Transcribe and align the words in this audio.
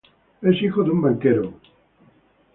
Es 0.41 0.59
hijo 0.63 0.83
de 0.83 0.89
un 0.89 0.99
banquero. 1.03 1.53